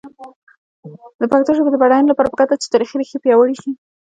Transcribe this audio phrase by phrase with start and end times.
[1.19, 3.71] د پښتو ژبې د بډاینې لپاره پکار ده چې تاریخي ریښې پیاوړې شي.